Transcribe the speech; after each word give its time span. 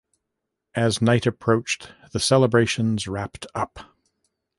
As 0.73 0.99
night 0.99 1.27
approached 1.27 1.91
the 2.11 2.19
celebrations 2.19 3.07
wrapped 3.07 3.45
up. 3.53 3.81